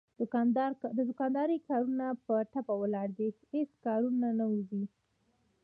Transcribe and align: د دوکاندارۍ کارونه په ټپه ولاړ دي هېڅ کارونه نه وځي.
د 0.97 0.99
دوکاندارۍ 1.09 1.57
کارونه 1.69 2.05
په 2.25 2.33
ټپه 2.51 2.73
ولاړ 2.81 3.07
دي 3.17 3.27
هېڅ 3.53 3.69
کارونه 3.85 4.27
نه 4.39 4.45
وځي. 4.51 4.83